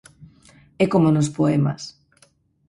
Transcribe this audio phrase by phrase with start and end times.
[0.83, 1.81] É como nos poemas.